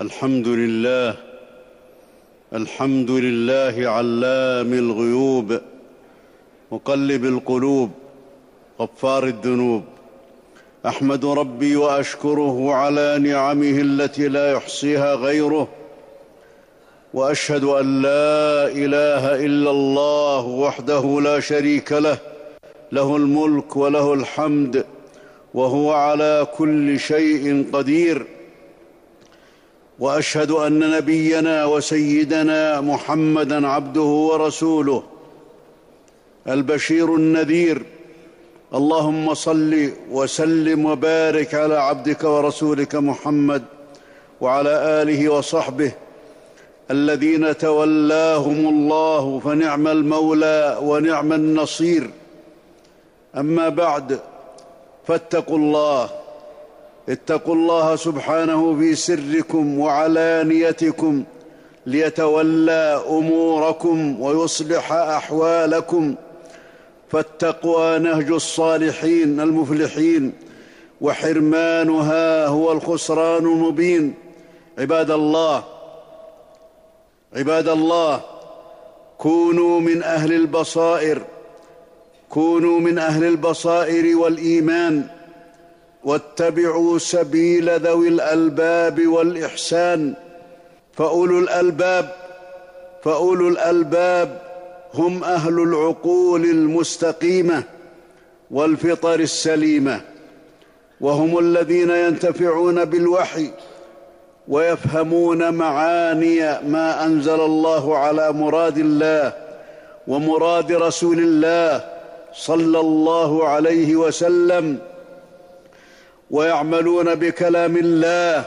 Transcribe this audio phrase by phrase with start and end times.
[0.00, 1.14] الحمد لله
[2.54, 5.60] الحمد لله علام الغيوب
[6.72, 7.90] مقلب القلوب
[8.80, 9.82] غفار الذنوب.
[10.86, 15.68] أحمد ربي وأشكره على نعمه التي لا يحصيها غيره
[17.14, 22.18] وأشهد أن لا إله إلا الله وحده لا شريك له
[22.92, 24.84] له الملك وله الحمد
[25.54, 28.26] وهو على كل شيء قدير.
[29.98, 35.02] وأشهد أن نبينا وسيدنا محمدا عبده ورسوله
[36.48, 37.82] البشير النذير.
[38.74, 43.62] اللهم صل وسلم وبارك على عبدك ورسولك محمد
[44.40, 44.70] وعلى
[45.02, 45.92] آله وصحبه
[46.90, 52.10] الذين تولاهم الله فنعم المولى ونعم النصير.
[53.36, 54.20] أما بعد
[55.06, 56.23] فاتقوا الله.
[57.08, 61.24] اتقوا الله سبحانه في سركم وعلانيتكم
[61.86, 66.14] ليتولى أموركم ويصلح أحوالكم.
[67.10, 70.32] فالتقوى نهج الصالحين المفلحين
[71.00, 74.14] وحرمانها هو الخسران المبين.
[74.78, 75.64] عباد الله
[77.36, 78.20] عباد الله
[79.18, 81.22] كونوا من أهل البصائر
[82.28, 85.13] كونوا من أهل البصائر والإيمان.
[86.04, 90.14] واتبعوا سبيل ذوي الألباب والإحسان.
[90.92, 92.10] فأولو الألباب
[93.04, 94.42] فأولو الألباب
[94.94, 97.62] هم أهل العقول المستقيمة
[98.50, 100.00] والفطر السليمة
[101.00, 103.50] وهم الذين ينتفعون بالوحي
[104.48, 109.32] ويفهمون معاني ما أنزل الله على مراد الله
[110.06, 111.84] ومراد رسول الله
[112.34, 114.78] صلى الله عليه وسلم.
[116.30, 118.44] ويعملون بكلام الله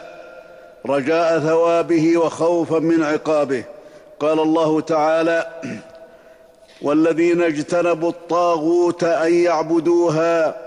[0.86, 3.64] رجاء ثوابه وخوفا من عقابه.
[4.20, 5.46] قال الله تعالى
[6.82, 10.58] والذين اجتنبوا الطاغوت أن يعبدوها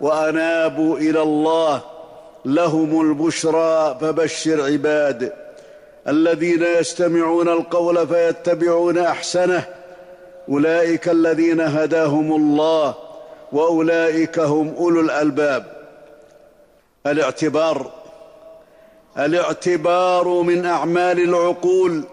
[0.00, 1.80] وأنابوا إلى الله
[2.44, 5.32] لهم البشرى فبشر عباد.
[6.08, 9.64] الذين يستمعون القول فيتبعون أحسنه
[10.48, 12.94] أولئك الذين هداهم الله
[13.52, 15.81] وأولئك هم أولو الألباب.
[17.06, 17.90] الاعتبار
[19.18, 22.04] الاعتبار من أعمال العقول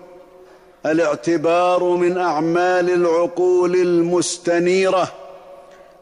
[0.86, 5.14] الاعتبار من أعمال العقول المستنيرة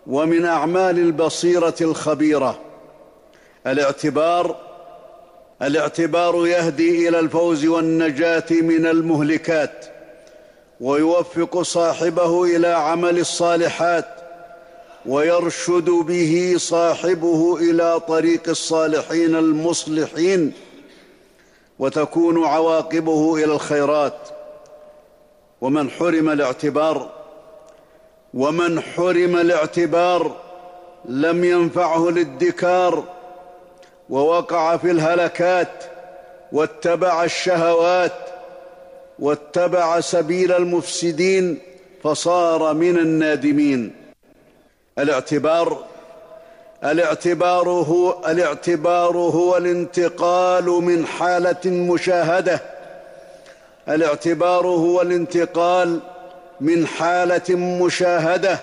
[0.08, 2.60] ومن أعمال البصيرة الخبيرة.
[3.68, 4.56] الاعتبار
[5.62, 9.86] الاعتبار يهدي إلى الفوز والنجاة من المهلكات
[10.82, 14.17] ويوفق صاحبه إلى عمل الصالحات
[15.06, 20.54] ويرشد به صاحبه إلى طريق الصالحين المصلحين
[21.80, 24.18] وتكون عواقبه إلى الخيرات.
[25.62, 27.10] ومن حرم الاعتبار
[28.34, 30.36] ومن حرم الاعتبار
[31.06, 33.04] لم ينفعه الادكار
[34.10, 35.84] ووقع في الهلكات
[36.52, 38.14] واتبع الشهوات
[39.20, 41.60] واتبع سبيل المفسدين
[42.04, 44.07] فصار من النادمين.
[45.00, 45.78] الاعتبار
[46.84, 52.62] الاعتبار هو الاعتبار هو الانتقال من حالة مشاهدة.
[53.90, 56.00] الاعتبار هو الانتقال
[56.62, 58.60] من حالة مشاهدة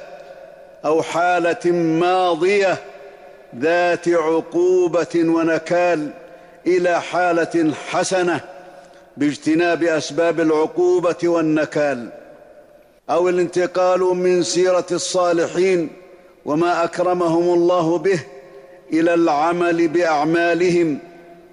[0.85, 2.77] أو حالة ماضية
[3.59, 6.11] ذات عقوبة ونكال
[6.67, 8.41] إلى حالة حسنة
[9.17, 12.09] باجتناب أسباب العقوبة والنكال.
[13.11, 16.04] أو الانتقال من سيرة الصالحين
[16.45, 18.21] وما أكرمهم الله به
[18.93, 20.99] إلى العمل بأعمالهم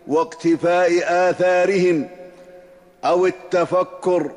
[0.07, 0.89] واقتفاء
[1.29, 2.07] آثارهم
[3.05, 4.31] أو التفكر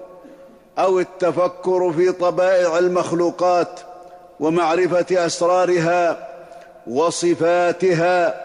[0.79, 3.81] أو التفكر في طبائع المخلوقات
[4.41, 6.29] ومعرفة أسرارها
[6.87, 8.45] وصفاتها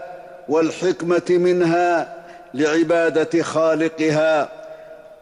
[0.50, 2.16] والحكمة منها
[2.54, 4.50] لعبادة خالقها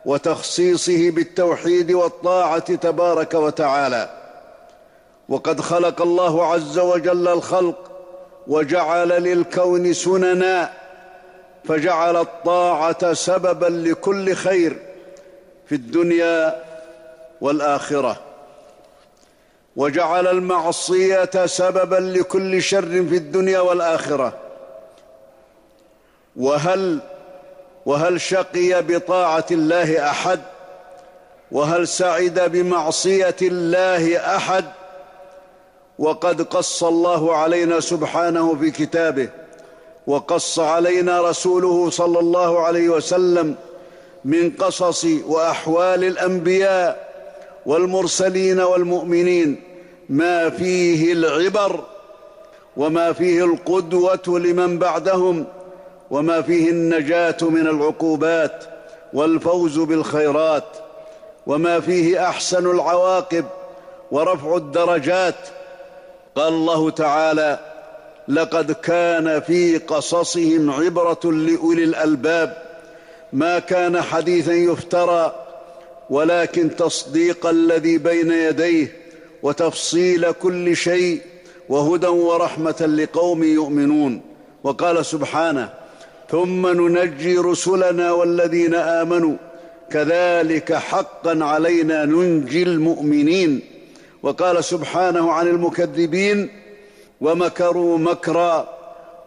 [0.06, 4.17] وتخصيصه بالتوحيد والطاعة تبارك وتعالى.
[5.30, 7.92] وقد خلق الله عز وجل الخلق
[8.48, 10.74] وجعل للكون سننا
[11.64, 14.78] فجعل الطاعة سببا لكل خير
[15.66, 16.64] في الدنيا
[17.42, 18.20] والآخرة.
[19.76, 24.34] وجعل المعصية سببا لكل شر في الدنيا والآخرة.
[26.36, 27.00] وهل
[27.86, 30.40] وهل شقي بطاعة الله أحد؟
[31.52, 34.66] وهل سعد بمعصية الله أحد؟
[36.00, 39.30] وقد قص الله علينا سبحانه في كتابه
[40.08, 43.56] وقص علينا رسوله صلى الله عليه وسلم
[44.26, 47.08] من قصص وأحوال الأنبياء
[47.66, 49.62] والمرسلين والمؤمنين
[50.10, 51.84] ما فيه العبر
[52.78, 55.46] وما فيه القدوة لمن بعدهم
[56.12, 58.64] وما فيه النجاة من العقوبات
[59.14, 60.64] والفوز بالخيرات
[61.48, 63.46] وما فيه أحسن العواقب
[64.12, 65.36] ورفع الدرجات
[66.38, 67.60] قال الله تعالى
[68.28, 72.58] لقد كان في قصصهم عبرة لأولي الألباب
[73.34, 75.36] ما كان حديثا يفترى
[76.10, 78.94] ولكن تصديق الذي بين يديه
[79.44, 81.22] وتفصيل كل شيء
[81.70, 84.22] وهدى ورحمة لقوم يؤمنون.
[84.64, 85.70] وقال سبحانه
[86.30, 89.36] ثم ننجي رسلنا والذين آمنوا
[89.92, 93.77] كذلك حقا علينا ننجي المؤمنين.
[94.28, 96.50] وقال سبحانه عن المكذبين
[97.22, 98.68] ومكروا مكرا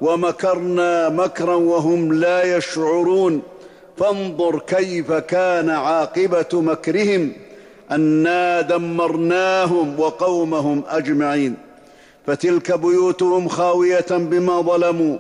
[0.01, 3.43] ومكرنا مكرا وهم لا يشعرون.
[3.97, 7.33] فانظر كيف كان عاقبة مكرهم
[7.91, 11.55] أنا دمرناهم وقومهم أجمعين.
[12.27, 15.17] فتلك بيوتهم خاوية بما ظلموا.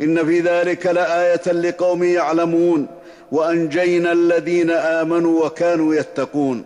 [0.00, 2.86] إن في ذلك لآية لقوم يعلمون.
[3.32, 6.64] وأنجينا الذين آمنوا وكانوا يتقون.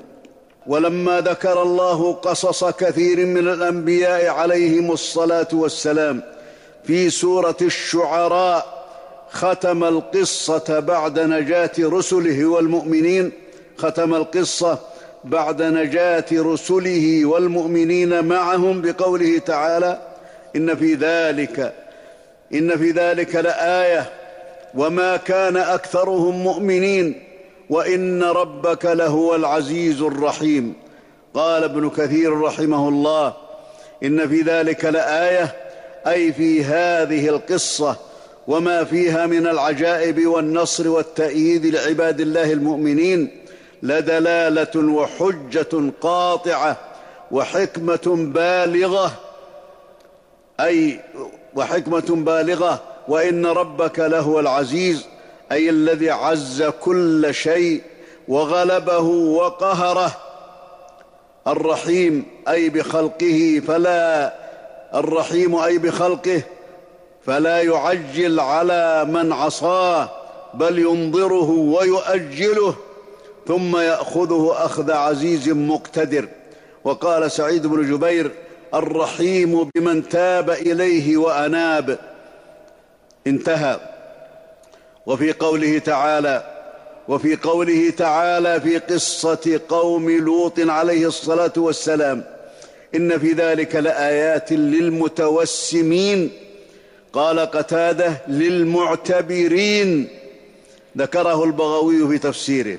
[0.67, 6.23] ولما ذكر الله قصص كثير من الأنبياء عليهم الصلاة والسلام
[6.85, 8.85] في سورة الشعراء
[9.31, 13.33] ختم القصة بعد نجاة رسله والمؤمنين
[13.77, 14.79] ختم القصة
[15.25, 19.99] بعد نجاة رسله والمؤمنين معهم بقوله تعالى
[20.57, 21.75] إن في ذلك
[22.55, 24.11] إن في ذلك لآية
[24.75, 27.23] وما كان أكثرهم مؤمنين
[27.71, 30.75] وإن ربك لهو العزيز الرحيم.
[31.35, 33.35] قال ابن كثير رحمه الله
[34.05, 35.57] إن في ذلك لآية
[36.07, 37.97] أي في هذه القصة
[38.49, 43.41] وما فيها من العجائب والنصر والتأييد لعباد الله المؤمنين
[43.83, 46.77] لدلالة وحجة قاطعة
[47.31, 49.13] وحكمة بالغة.
[50.61, 51.01] أي
[51.55, 55.07] وحكمة بالغة وإن ربك لهو العزيز.
[55.53, 57.83] أي الذي عز كل شيء
[58.29, 60.17] وغلبه وقهره.
[61.47, 64.35] الرحيم أي بخلقه فلا
[64.95, 66.43] الرحيم أي بخلقه
[67.27, 70.11] فلا يعجل على من عصاه
[70.55, 72.75] بل ينظره ويؤجله
[73.49, 76.29] ثم يأخذه أخذ عزيز مقتدر.
[76.85, 78.31] وقال سعيد بن جبير
[78.75, 81.99] الرحيم بمن تاب إليه وأناب.
[83.27, 83.94] انتهى.
[85.07, 86.55] وفي قوله تعالى
[87.09, 92.25] وفي قوله تعالى في قصة قوم لوط عليه الصلاة والسلام
[92.95, 96.31] إن في ذلك لآيات للمتوسمين.
[97.13, 100.09] قال قتادة للمعتبرين.
[100.99, 102.79] ذكره البغوي في تفسيره.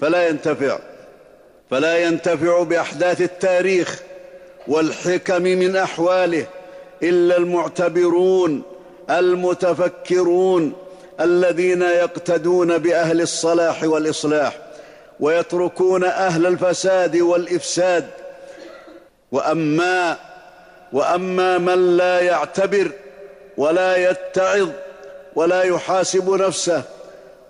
[0.00, 0.78] فلا ينتفع
[1.70, 4.02] فلا ينتفع بأحداث التاريخ
[4.68, 6.46] والحكم من أحواله
[7.02, 8.62] إلا المعتبرون
[9.10, 10.72] المتفكرون.
[11.20, 14.58] الذين يقتدون بأهل الصلاح والإصلاح
[15.20, 18.06] ويتركون أهل الفساد والإفساد.
[19.32, 20.16] وأما
[20.92, 22.90] وأما من لا يعتبر
[23.56, 24.68] ولا يتعظ
[25.34, 26.82] ولا يحاسب نفسه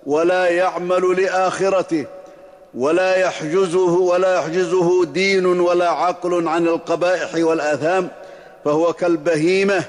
[0.06, 2.06] ولا يعمل لآخرته
[2.75, 8.08] ولا يحجزه ولا يحجزه دين ولا عقل عن القبائح والآثام
[8.65, 9.84] فهو كالبهيمة.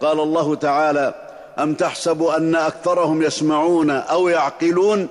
[0.00, 1.14] قال الله تعالى
[1.58, 5.08] أم تحسب أن أكثرهم يسمعون أو يعقلون؟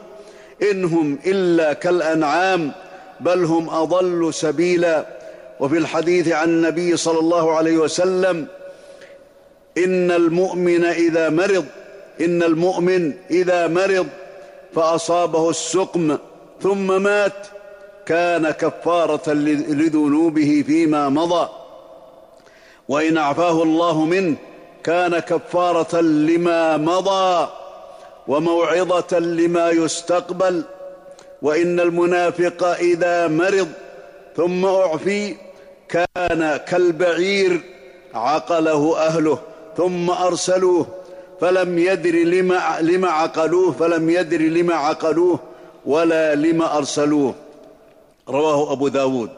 [0.72, 2.72] إن هم إلا كالأنعام
[3.20, 5.06] بل هم أضل سبيلا.
[5.60, 8.48] وفي الحديث عن النبي صلى الله عليه وسلم
[9.78, 11.66] إن المؤمن إذا مرض
[12.22, 14.08] إن المؤمن إذا مرض
[14.76, 16.18] فأصابه السقم
[16.62, 17.48] ثم مات
[18.06, 21.50] كان كفارة لذنوبه فيما مضى.
[22.88, 24.36] وإن اعفاه الله منه
[24.84, 27.50] كان كفارة لما مضى
[28.28, 30.64] وموعظة لما يستقبل
[31.42, 33.68] وإن المنافق إذا مرض
[34.38, 35.36] ثم أعفي
[35.90, 37.62] كان كالبعير
[38.14, 39.40] عقله أهله
[39.78, 40.88] ثم أرسلوه
[41.42, 45.40] فلم يدر لما, لما عقلوه فلم يدر لما عقلوه
[45.86, 47.36] ولا لما أرسلوه.
[48.30, 49.30] رواه أبو داود.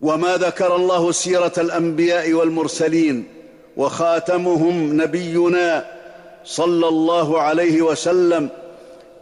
[0.00, 3.39] وما ذكر الله سيرة الأنبياء والمرسلين
[3.80, 5.84] وخاتمهم نبينا
[6.44, 8.48] صلى الله عليه وسلم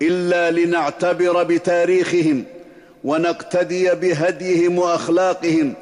[0.02, 2.44] إلا لنعتبر بتاريخهم
[3.04, 5.74] ونقتدي بهديهم وأخلاقهم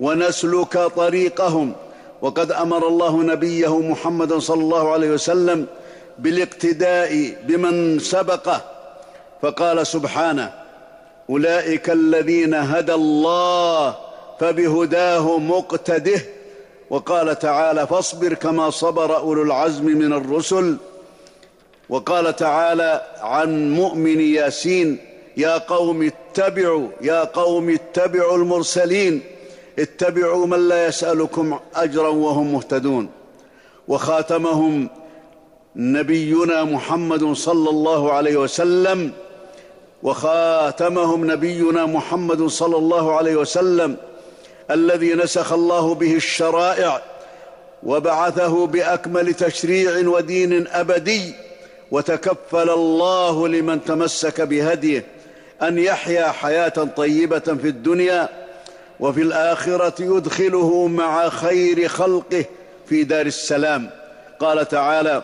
[0.00, 1.72] ونسلك طريقهم.
[2.22, 5.66] وقد أمر الله نبيه محمدا صلى الله عليه وسلم
[6.18, 8.60] بالاقتداء بمن سبقه.
[9.42, 10.52] فقال سبحانه
[11.30, 13.94] أولئك الذين هدى الله
[14.40, 16.20] فبهداه مقتده
[16.90, 20.76] وقال تعالى فاصبر كما صبر أولو العزم من الرسل.
[21.88, 24.98] وقال تعالى عن مؤمن ياسين
[25.36, 29.22] يا قوم اتبعوا يا قوم اتبعوا المرسلين.
[29.78, 33.08] اتبعوا من لا يسألكم أجرا وهم مهتدون.
[33.88, 34.88] وخاتمهم
[35.76, 39.12] نبينا محمد صلى الله عليه وسلم.
[40.02, 43.96] وخاتمهم نبينا محمد صلى الله عليه وسلم.
[44.70, 47.02] الذي نسخ الله به الشرائع
[47.82, 51.34] وبعثه بأكمل تشريع ودين أبدي
[51.90, 55.04] وتكفل الله لمن تمسك بهديه
[55.62, 58.28] أن يحيا حياة طيبة في الدنيا
[59.00, 62.44] وفي الآخرة يدخله مع خير خلقه
[62.88, 63.90] في دار السلام.
[64.40, 65.22] قال تعالى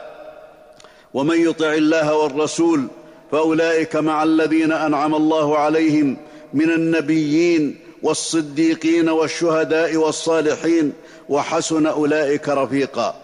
[1.15, 2.87] ومن يطع الله والرسول
[3.33, 6.17] فأولئك مع الذين أنعم الله عليهم
[6.55, 10.93] من النبيين والصديقين والشهداء والصالحين
[11.29, 13.15] وحسن أولئك رفيقا.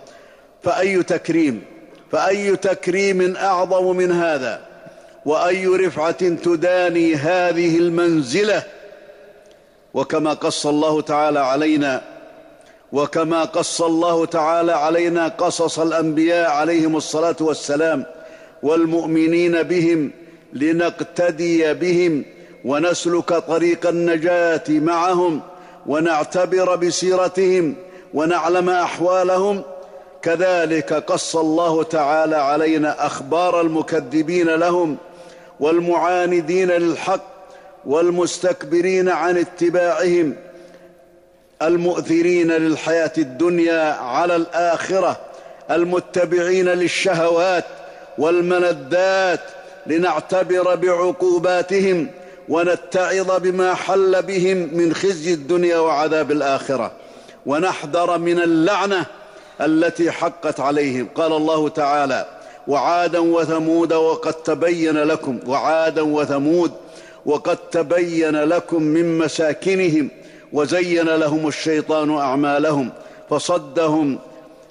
[0.63, 1.63] فأي تكريم؟
[2.13, 4.61] فأي تكريم أعظم من هذا؟
[5.25, 8.63] وأي رفعة تداني هذه المنزلة؟
[9.95, 12.03] وكما قص الله تعالى علينا
[12.93, 18.05] وكما قص الله تعالى علينا قصص الأنبياء عليهم الصلاة والسلام
[18.63, 20.11] والمؤمنين بهم
[20.53, 22.25] لنقتدي بهم
[22.65, 25.41] ونسلك طريق النجاة معهم
[25.87, 27.75] ونعتبر بسيرتهم
[28.15, 29.63] ونعلم أحوالهم.
[30.23, 34.97] كذلك قص الله تعالى علينا أخبار المكذبين لهم
[35.61, 37.25] والمعاندين للحق
[37.85, 40.37] والمستكبرين عن اتباعهم
[41.63, 45.21] المؤثرين للحياة الدنيا على الآخرة
[45.71, 47.65] المتبعين للشهوات
[48.19, 49.41] والملذات
[49.87, 52.09] لنعتبر بعقوباتهم.
[52.49, 56.93] ونتعظ بما حل بهم من خزي الدنيا وعذاب الآخرة.
[57.47, 59.07] ونحذر من اللعنة
[59.61, 61.09] التي حقت عليهم.
[61.15, 62.27] قال الله تعالى
[62.69, 66.73] وعادا وثمود وقد تبين لكم وعادا وثمود
[67.27, 70.09] وقد تبين لكم من مساكنهم
[70.53, 72.91] وزين لهم الشيطان أعمالهم
[73.31, 74.19] فصدهم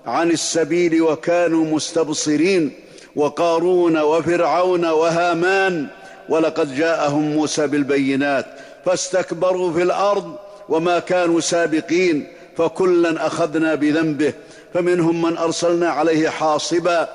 [0.05, 2.71] عن السبيل وكانوا مستبصرين
[3.15, 5.87] وقارون وفرعون وهامان
[6.31, 8.45] ولقد جاءهم موسى بالبينات
[8.85, 10.35] فاستكبروا في الأرض
[10.69, 14.33] وما كانوا سابقين فكلا أخذنا بذنبه
[14.73, 17.09] فمنهم من أرسلنا عليه حاصبا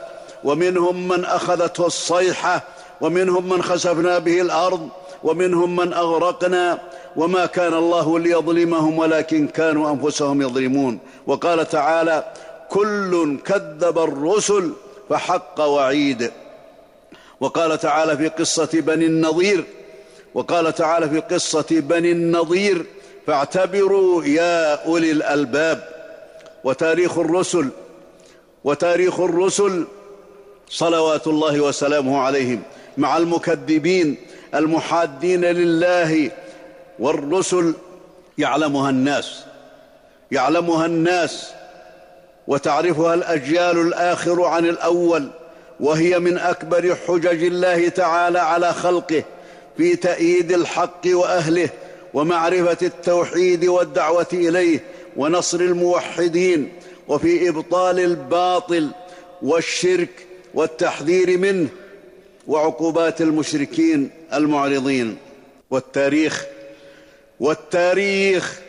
[0.45, 2.63] ومنهم من أخذته الصيحة
[3.01, 4.89] ومنهم من خسفنا به الأرض
[5.25, 6.79] ومنهم من أغرقنا
[7.17, 12.25] وما كان الله ليظلمهم ولكن كانوا أنفسهم يظلمون وقال تعالى
[12.71, 14.73] كل كذب الرسل
[15.11, 16.31] فحق وعيد
[17.41, 19.65] وقال تعالى في قصة بني النضير
[20.35, 22.87] وقال تعالى في قصة بني النضير
[23.27, 25.89] فاعتبروا يا أولي الألباب.
[26.65, 27.69] وتاريخ الرسل
[28.65, 29.85] وتاريخ الرسل
[30.69, 32.63] صلوات الله وسلامه عليهم
[32.97, 34.17] مع المكذبين
[34.55, 36.31] المحادين لله
[36.99, 37.75] والرسل
[38.39, 39.45] يعلمها الناس
[40.33, 41.51] يعلمها الناس
[42.47, 45.29] وتعرفها الأجيال الآخر عن الأول.
[45.81, 49.25] وهي من أكبر حجج الله تعالى على خلقه
[49.77, 51.69] في تأييد الحق وأهله
[52.15, 54.81] ومعرفة التوحيد والدعوة إليه
[55.17, 56.73] ونصر الموحدين
[57.09, 58.91] وفي إبطال الباطل
[59.43, 61.69] والشرك والتحذير منه
[62.47, 65.17] وعقوبات المشركين المعرضين.
[65.71, 66.47] والتاريخ
[67.41, 68.61] والتاريخ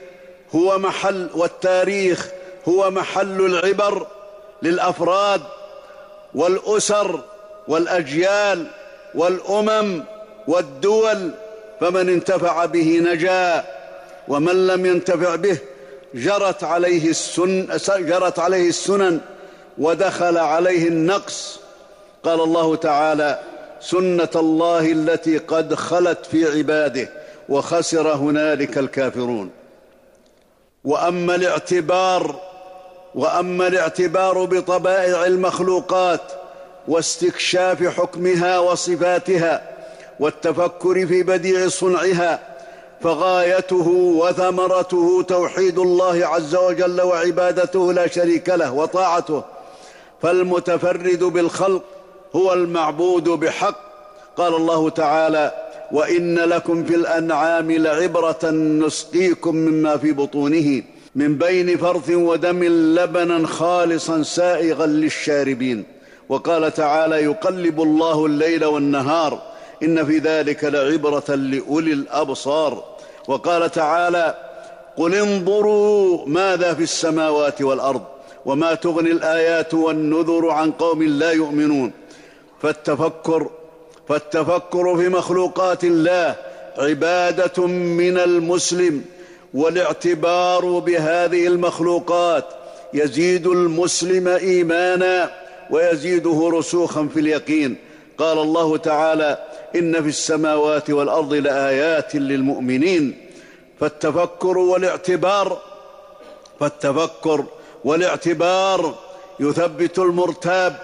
[0.56, 2.28] هو محل والتاريخ
[2.68, 4.08] هو محل العبر
[4.62, 5.42] للأفراد
[6.36, 7.20] والأسر
[7.68, 8.68] والأجيال
[9.16, 10.04] والأمم
[10.48, 11.32] والدول
[11.82, 13.66] فمن انتفع به نجا
[14.28, 15.58] ومن لم ينتفع به
[16.14, 19.20] جرت عليه السن جرت عليه السنن
[19.78, 21.60] ودخل عليه النقص.
[22.24, 23.40] قال الله تعالى
[23.82, 27.10] سنة الله التي قد خلت في عباده
[27.50, 29.52] وخسر هنالك الكافرون.
[30.84, 32.47] وأما الاعتبار
[33.18, 36.22] وأما الاعتبار بطبائع المخلوقات
[36.88, 39.62] واستكشاف حكمها وصفاتها
[40.20, 42.40] والتفكر في بديع صنعها
[43.02, 43.88] فغايته
[44.22, 49.44] وثمرته توحيد الله عز وجل وعبادته لا شريك له وطاعته.
[50.22, 51.84] فالمتفرد بالخلق
[52.36, 53.76] هو المعبود بحق.
[54.38, 55.52] قال الله تعالى
[55.92, 58.50] وإن لكم في الأنعام لعبرة
[58.86, 60.84] نسقيكم مما في بطونه.
[61.18, 62.64] من بين فرث ودم
[62.96, 65.84] لبنا خالصا سائغا للشاربين.
[66.30, 69.42] وقال تعالى يقلب الله الليل والنهار
[69.84, 72.84] إن في ذلك لعبرة لأولي الأبصار.
[73.28, 74.36] وقال تعالى
[74.98, 78.02] قل انظروا ماذا في السماوات والأرض
[78.46, 81.92] وما تغني الآيات والنذر عن قوم لا يؤمنون.
[82.62, 83.50] فالتفكر
[84.10, 86.36] فالتفكر في مخلوقات الله
[86.78, 89.04] عبادة من المسلم.
[89.54, 92.46] والاعتبار بهذه المخلوقات.
[92.94, 95.32] يزيد المسلم إيمانا
[95.70, 97.76] ويزيده رسوخا في اليقين.
[98.18, 99.38] قال الله تعالى
[99.76, 103.18] إن في السماوات والأرض لآيات للمؤمنين.
[103.80, 105.58] فالتفكر والاعتبار
[106.60, 107.46] فالتفكر
[107.84, 108.96] والاعتبار
[109.40, 110.76] يثبت المرتاب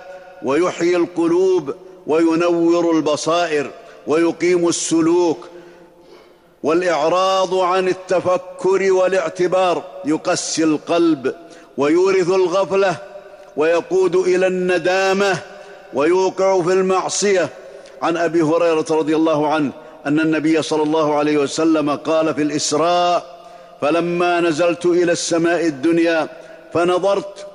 [0.43, 1.75] ويحيي القلوب
[2.07, 3.71] وينور البصائر
[4.07, 5.47] ويقيم السلوك
[6.63, 9.83] والإعراض عن التفكر والاعتبار.
[10.05, 11.35] يقسي القلب
[11.77, 12.95] ويورث الغفلة
[13.57, 15.37] ويقود إلى الندامة
[15.93, 17.49] ويوقع في المعصية.
[18.01, 19.71] عن أبي هريرة رضي الله عنه
[20.05, 23.45] أن النبي صلى الله عليه وسلم قال في الإسراء
[23.81, 26.27] فلما نزلت إلى السماء الدنيا
[26.73, 27.47] فنظرت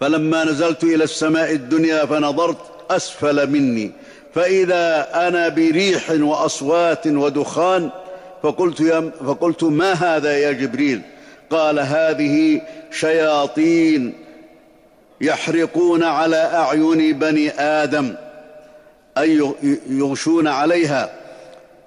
[0.00, 2.56] فلما نزلت إلى السماء الدنيا فنظرت
[2.90, 3.92] أسفل مني.
[4.34, 7.90] فإذا أنا بريح وأصوات ودخان
[8.42, 11.02] فقلت, يا فقلت ما هذا يا جبريل؟
[11.50, 14.14] قال هذه شياطين
[15.20, 18.14] يحرقون على أعين بني آدم
[19.18, 19.52] أي
[19.88, 21.10] يغشون عليها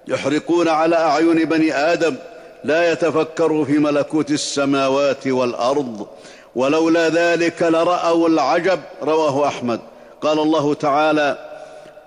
[0.07, 2.15] يحرقون على أعين بني آدم
[2.63, 6.07] لا يتفكروا في ملكوت السماوات والأرض
[6.55, 9.79] ولولا ذلك لرأوا العجب رواه أحمد.
[10.22, 11.52] قال الله تعالى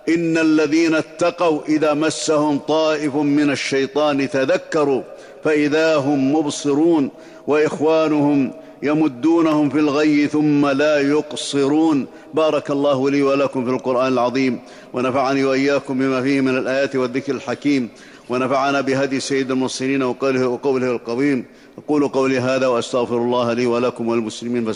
[0.09, 5.03] إن الذين اتقوا إذا مسهم طائف من الشيطان تذكروا
[5.45, 7.11] فإذا هم مبصرون
[7.47, 12.07] وإخوانهم يمدونهم في الغي ثم لا يقصرون.
[12.35, 14.61] بارك الله لي ولكم في القرآن العظيم
[14.93, 17.89] ونفعني وإياكم بما فيه من الآيات والذكر الحكيم
[18.29, 21.45] ونفعنا بهدي سيد المرسلين وقوله, وقوله القويم.
[21.78, 24.73] أقول قولي هذا وأستغفر الله لي ولكم والمسلمين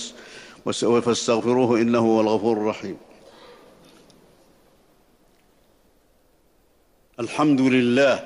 [1.01, 2.97] فاستغفروه إنه هو الغفور الرحيم.
[7.21, 8.21] الحمد لله.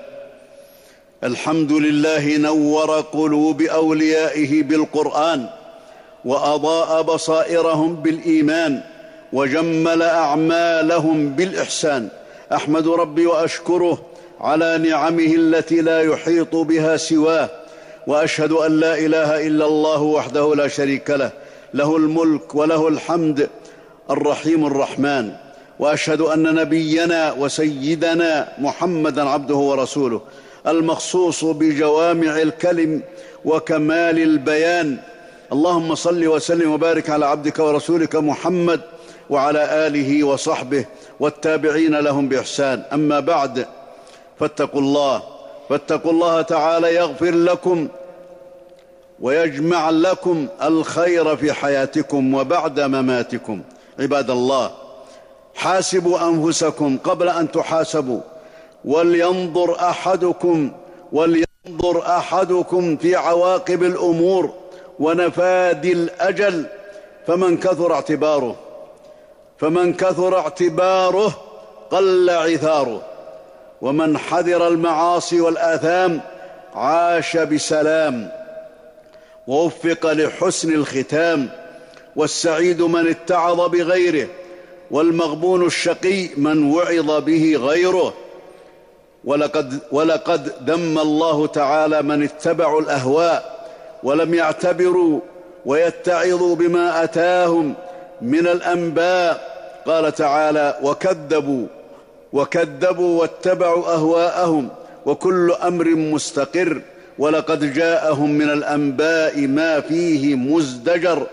[1.24, 5.46] الحمد لله نور قلوب أوليائه بالقرآن
[6.24, 8.80] وأضاء بصائرهم بالإيمان
[9.32, 12.08] وجمل أعمالهم بالإحسان.
[12.52, 14.02] أحمد ربي وأشكره
[14.40, 17.50] على نعمه التي لا يحيط بها سواه.
[18.06, 21.30] وأشهد أن لا إله إلا الله وحده لا شريك له.
[21.74, 23.50] له الملك وله الحمد.
[24.10, 25.43] الرحيم الرحمن.
[25.78, 30.20] وأشهد أن نبينا وسيدنا محمدا عبده ورسوله
[30.66, 33.02] المخصوص بجوامع الكلم
[33.44, 34.98] وكمال البيان.
[35.52, 38.80] اللهم صل وسلم وبارك على عبدك ورسولك محمد
[39.30, 40.84] وعلى آله وصحبه
[41.20, 42.82] والتابعين لهم بإحسان.
[42.92, 43.66] أما بعد
[44.40, 45.22] فاتقوا الله
[45.68, 47.88] فاتقوا الله تعالى يغفر لكم
[49.20, 53.62] ويجمع لكم الخير في حياتكم وبعد مماتكم.
[53.98, 54.83] عباد الله
[55.54, 58.20] حاسبوا أنفسكم قبل أن تحاسبوا.
[58.84, 60.72] ولينظر أحدكم
[61.12, 64.52] ولينظر أحدكم في عواقب الأمور
[64.98, 66.66] ونفاد الأجل.
[67.26, 68.56] فمن كثر اعتباره
[69.58, 71.34] فمن كثر اعتباره
[71.90, 73.02] قل عثاره.
[73.80, 76.20] ومن حذر المعاصي والآثام
[76.74, 78.30] عاش بسلام.
[79.46, 81.48] ووفق لحسن الختام.
[82.16, 84.28] والسعيد من اتعظ بغيره.
[84.94, 88.14] والمغبون الشقي من وعظ به غيره.
[89.24, 93.66] ولقد, ولقد ذم الله تعالى من اتبعوا الأهواء
[94.02, 95.20] ولم يعتبروا
[95.66, 97.74] ويتعظوا بما أتاهم
[98.22, 99.54] من الأنباء.
[99.86, 101.66] قال تعالى وكذبوا
[102.32, 104.68] وكذبوا واتبعوا أهواءهم
[105.06, 106.82] وكل أمر مستقر.
[107.18, 111.26] ولقد جاءهم من الأنباء ما فيه مزدجر.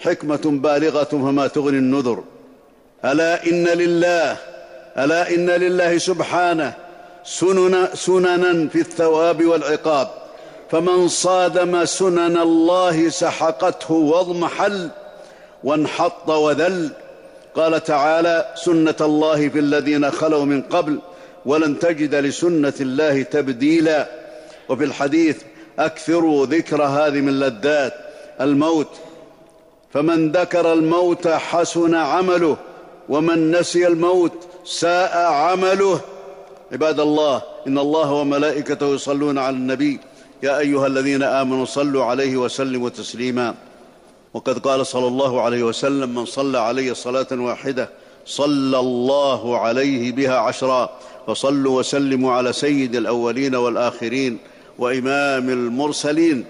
[0.00, 2.22] حكمة بالغة فما تغني النذر.
[3.04, 4.36] ألا إن لله
[4.98, 6.74] ألا إن لله سبحانه
[7.24, 10.08] سنن سننا في الثواب والعقاب.
[10.70, 14.88] فمن صادم سنن الله سحقته واضمحل
[15.64, 16.88] وانحط وذل.
[17.54, 20.98] قال تعالى سنة الله في الذين خلوا من قبل
[21.46, 24.06] ولن تجد لسنة الله تبديلا.
[24.68, 25.36] وفي الحديث
[25.78, 27.94] أكثروا ذكر هذه من لذات
[28.40, 28.88] الموت.
[29.92, 32.56] فمن ذكر الموت حسن عمله
[33.10, 34.32] ومن نسي الموت
[34.64, 36.00] ساء عمله.
[36.72, 40.00] عباد الله إن الله وملائكته يصلون على النبي.
[40.42, 43.54] يا أيها الذين آمنوا صلوا عليه وسلموا تسليما.
[44.34, 47.90] وقد قال صلى الله عليه وسلم من صلى علي صلاة واحدة
[48.26, 50.90] صلى الله عليه بها عشرا.
[51.26, 54.38] فصلوا وسلموا على سيد الأولين والآخرين
[54.78, 56.44] وإمام المرسلين.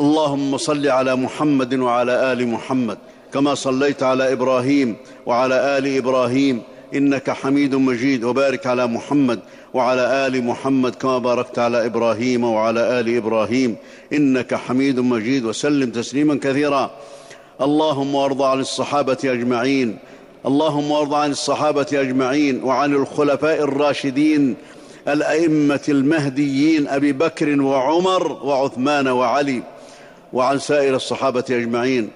[0.00, 2.98] اللهم صل على محمد وعلى آل محمد.
[3.34, 6.62] كما صليت على إبراهيم وعلى آل إبراهيم
[6.94, 9.40] إنك حميد مجيد وبارك على محمد
[9.74, 13.76] وعلى آل محمد كما باركت على إبراهيم وعلى آل إبراهيم
[14.12, 16.90] إنك حميد مجيد وسلم تسليما كثيرا.
[17.60, 19.98] اللهم وارض عن الصحابة أجمعين
[20.46, 24.56] اللهم وارض عن الصحابة أجمعين وعن الخلفاء الراشدين
[25.08, 29.62] الأئمة المهديين أبي بكر وعمر وعثمان وعلي
[30.32, 32.10] وعن سائر الصحابة أجمعين.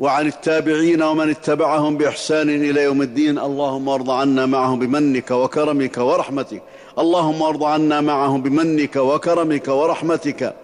[0.00, 3.38] وعن التابعين ومن اتبعهم بإحسان إلى يوم الدين.
[3.38, 6.62] اللهم أرض عنا معهم بمنك وكرمك ورحمتك.
[6.98, 10.54] اللهم أرض عنا معهم بمنك وكرمك ورحمتك.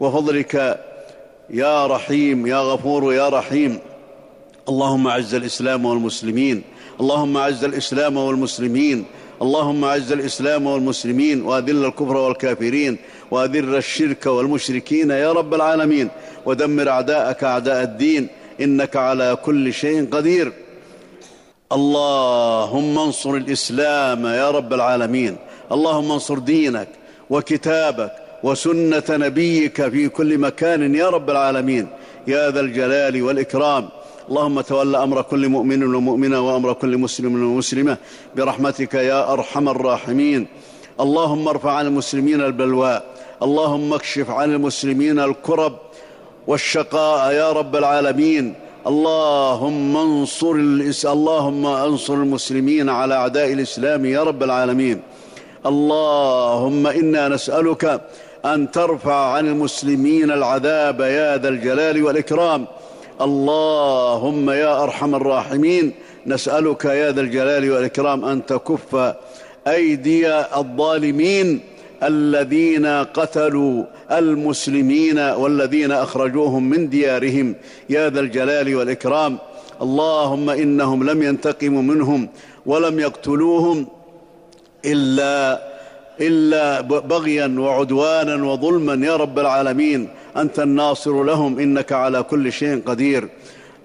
[0.00, 0.80] وفضلك
[1.50, 3.78] يا رحيم يا غفور يا رحيم.
[4.68, 6.62] اللهم أعز الإسلام والمسلمين.
[7.00, 9.04] اللهم أعز الإسلام والمسلمين.
[9.42, 11.42] اللهم أعز الإسلام والمسلمين.
[11.42, 12.98] وأذل الكفر والكافرين.
[13.30, 16.08] وأذل الشرك والمشركين يا رب العالمين.
[16.46, 18.28] ودمر أعداءك أعداء الدين.
[18.60, 20.52] إنك على كل شيء قدير.
[21.72, 25.36] اللهم انصر الإسلام يا رب العالمين.
[25.72, 26.88] اللهم انصر دينك
[27.30, 31.88] وكتابك وسنة نبيك في كل مكان يا رب العالمين.
[32.26, 33.88] يا ذا الجلال والإكرام.
[34.28, 37.96] اللهم تول أمر كل مؤمن ومؤمنة وأمر كل مسلم ومسلمة
[38.36, 40.46] برحمتك يا أرحم الراحمين.
[41.00, 43.04] اللهم ارفع عن المسلمين البلواء.
[43.42, 45.78] اللهم اكشف عن المسلمين الكرب.
[46.48, 48.54] والشقاء يا رب العالمين.
[48.86, 50.54] اللهم انصر
[51.04, 55.00] اللهم انصر المسلمين على أعداء الإسلام يا رب العالمين.
[55.66, 58.00] اللهم إنا نسألك
[58.44, 62.66] أن ترفع عن المسلمين العذاب يا ذا الجلال والإكرام.
[63.20, 65.92] اللهم يا أرحم الراحمين
[66.26, 69.14] نسألك يا ذا الجلال والإكرام أن تكف
[69.66, 70.28] أيدي
[70.62, 71.60] الظالمين.
[72.02, 77.54] الذين قتلوا المسلمين والذين أخرجوهم من ديارهم.
[77.90, 79.38] يا ذا الجلال والإكرام.
[79.82, 82.28] اللهم إنهم لم ينتقموا منهم
[82.66, 83.86] ولم يقتلوهم
[84.84, 85.62] إلا
[86.20, 89.06] إلا بغيا وعدوانا وظلما.
[89.06, 93.28] يا رب العالمين أنت الناصر لهم إنك على كل شيء قدير.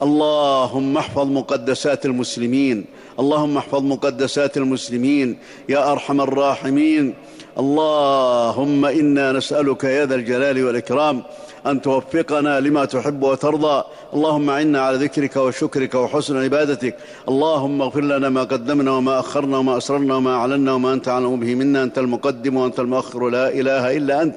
[0.01, 2.85] اللهم احفظ مقدسات المسلمين.
[3.19, 5.37] اللهم احفظ مقدسات المسلمين.
[5.69, 7.13] يا أرحم الراحمين.
[7.59, 11.23] اللهم إنا نسألك يا ذا الجلال والإكرام
[11.67, 13.83] أن توفقنا لما تحب وترضى.
[14.13, 16.95] اللهم أعنا على ذكرك وشكرك وحسن عبادتك.
[17.29, 21.55] اللهم اغفر لنا ما قدمنا وما أخرنا وما أسررنا وما أعلنا وما أنت أعلم به
[21.55, 21.83] منا.
[21.83, 23.29] أنت المقدم وأنت المؤخر.
[23.29, 24.35] لا إله إلا أنت.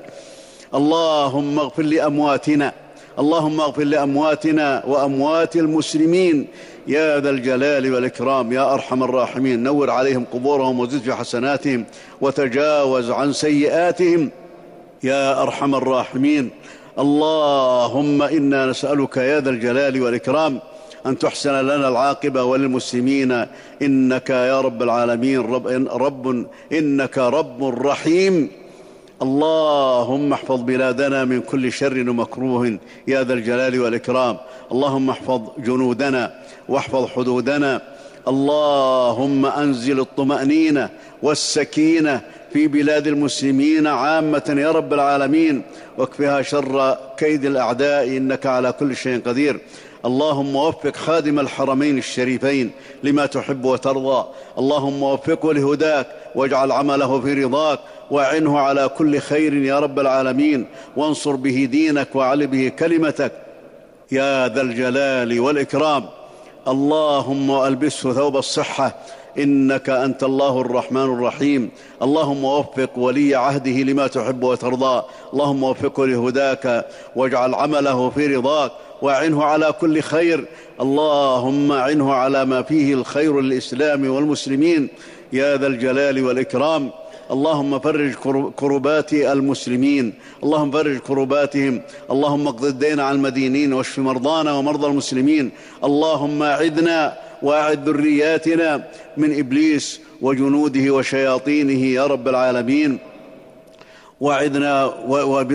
[0.75, 2.73] اللهم اغفر لأمواتنا.
[3.19, 6.47] اللهم اغفر لأمواتنا وأموات المسلمين.
[6.87, 9.63] يا ذا الجلال والإكرام يا أرحم الراحمين.
[9.63, 11.85] نور عليهم قبورهم وزد في حسناتهم
[12.21, 14.31] وتجاوز عن سيئاتهم.
[15.03, 16.51] يا أرحم الراحمين.
[16.99, 20.61] اللهم إنا نسألك يا ذا الجلال والإكرام
[21.07, 23.47] أن تحسن لنا العاقبة وللمسلمين.
[23.83, 28.51] إنك يا رب العالمين رب, رب إنك رب رحيم.
[29.23, 34.37] اللهم احفظ بلادنا من كل شر ومكروه يا ذا الجلال والإكرام.
[34.73, 36.35] اللهم احفظ جنودنا
[36.69, 37.83] واحفظ حدودنا.
[38.29, 40.91] اللهم أنزل الطمأنينة
[41.23, 42.21] والسكينة
[42.53, 45.63] في بلاد المسلمين عامة يا رب العالمين.
[45.99, 49.61] واكفها شر كيد الأعداء إنك على كل شيء قدير.
[50.05, 52.71] اللهم وفق خادم الحرمين الشريفين
[53.03, 54.27] لما تحب وترضى.
[54.59, 57.79] اللهم وفقه لهداك واجعل عمله في رضاك
[58.11, 60.67] وأعنه على كل خير يا رب العالمين.
[60.97, 63.33] وانصر به دينك وعل به كلمتك
[64.13, 66.05] يا ذا الجلال والإكرام.
[66.69, 68.97] اللهم ألبسه ثوب الصحة.
[69.39, 71.71] إنك أنت الله الرحمن الرحيم.
[72.03, 75.03] اللهم وفق ولي عهده لما تحب وترضى.
[75.33, 78.73] اللهم وفقه لهداك واجعل عمله في رضاك.
[79.03, 80.45] وأعنه على كل خير.
[80.81, 84.89] اللهم أعنه على ما فيه الخير للإسلام والمسلمين.
[85.33, 86.91] يا ذا الجلال والإكرام.
[87.31, 88.15] اللهم فرج
[88.57, 90.13] كربات المسلمين.
[90.45, 91.83] اللهم فرج كرباتهم.
[92.11, 95.51] اللهم اقض الدين عن المدينين واشف مرضانا ومرضى المسلمين.
[95.85, 98.85] اللهم أعدنا وأعد ذرياتنا
[99.17, 102.99] من إبليس وجنوده وشياطينه يا رب العالمين.
[104.21, 104.85] وعدنا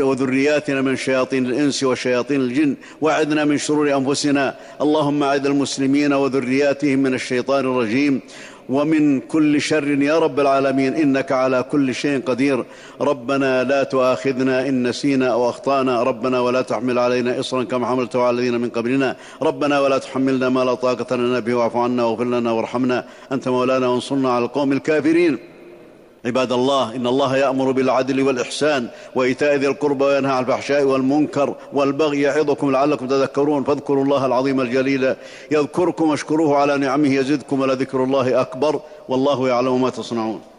[0.10, 4.56] وذرياتنا من شياطين الإنس وشياطين الجن وعدنا من شرور أنفسنا.
[4.82, 8.22] اللهم أعد المسلمين وذرياتهم من الشيطان الرجيم.
[8.70, 12.66] ومن كل شر يا رب العالمين إنك على كل شيء قدير.
[13.02, 16.04] ربنا لا تؤاخذنا إن نسينا أو أخطأنا.
[16.04, 19.16] ربنا ولا تحمل علينا اصرا كما حملته على الذين من قبلنا.
[19.42, 23.06] ربنا ولا تحملنا ما لا طاقة لنا به واعف عنا واغفر لنا وارحمنا.
[23.32, 25.38] أنت مولانا وانصرنا على القوم الكافرين.
[26.26, 32.22] عباد الله إن الله يأمر بالعدل والإحسان وإيتاء ذي القربى وينهى عن الفحشاء والمنكر والبغي
[32.22, 35.16] يعظكم لعلكم تذكرون فاذكروا الله العظيم الجليل
[35.52, 38.80] يذكركم واشكروه على نعمه يزدكم ولذكر الله أكبر
[39.10, 40.51] والله يعلم ما تصنعون.